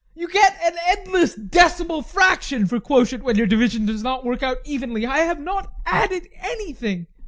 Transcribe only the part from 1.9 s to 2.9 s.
fraction for